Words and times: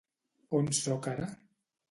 On 0.61 0.71
soc 0.79 1.11
ara? 1.13 1.29